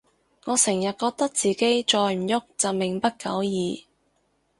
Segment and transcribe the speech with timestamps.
[0.45, 3.85] 我成日覺得自己再唔郁就命不久矣